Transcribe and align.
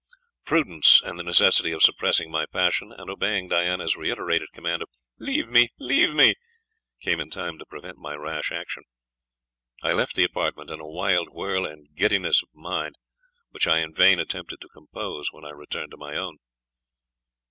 Prudence, 0.45 0.99
and 1.05 1.19
the 1.19 1.23
necessity 1.23 1.69
of 1.71 1.83
suppressing 1.83 2.31
my 2.31 2.47
passion, 2.47 2.91
and 2.91 3.07
obeying 3.07 3.47
Diana's 3.47 3.95
reiterated 3.95 4.49
command 4.51 4.81
of 4.81 4.89
"Leave 5.19 5.47
me! 5.47 5.69
leave 5.77 6.15
me!" 6.15 6.33
came 7.01 7.19
in 7.19 7.29
time 7.29 7.59
to 7.59 7.67
prevent 7.67 7.99
my 7.99 8.15
rash 8.15 8.51
action. 8.51 8.81
I 9.83 9.93
left 9.93 10.15
the 10.15 10.23
apartment 10.23 10.71
in 10.71 10.79
a 10.79 10.87
wild 10.89 11.29
whirl 11.29 11.67
and 11.67 11.85
giddiness 11.95 12.41
of 12.41 12.49
mind, 12.55 12.95
which 13.51 13.67
I 13.67 13.77
in 13.77 13.93
vain 13.93 14.17
attempted 14.19 14.59
to 14.61 14.69
compose 14.69 15.27
when 15.31 15.45
I 15.45 15.51
returned 15.51 15.91
to 15.91 15.97
my 15.97 16.15
own. 16.17 16.39